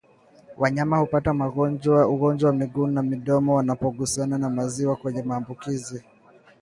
Wanyama 0.57 0.97
hupata 0.97 1.31
ugonjwa 2.09 2.49
wa 2.49 2.53
miguu 2.55 2.87
na 2.87 3.03
midomo 3.03 3.55
wanapogusana 3.55 4.37
na 4.37 4.49
maziwa 4.49 4.97
yenye 5.05 5.23
maambukizi 5.23 6.03